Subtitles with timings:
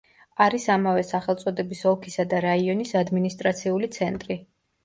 [0.45, 4.41] არის ამავე სახელწოდების ოლქისა და რაიონის ადმინისტრაციული ცენტრი.